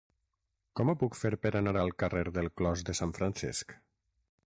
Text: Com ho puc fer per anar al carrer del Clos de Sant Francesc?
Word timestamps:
Com 0.79 0.91
ho 0.91 0.95
puc 1.03 1.17
fer 1.19 1.31
per 1.45 1.53
anar 1.61 1.75
al 1.83 1.95
carrer 2.05 2.25
del 2.41 2.53
Clos 2.59 2.85
de 2.91 2.99
Sant 3.03 3.17
Francesc? 3.23 3.81